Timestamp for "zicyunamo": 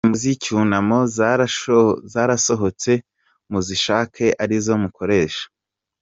0.23-0.99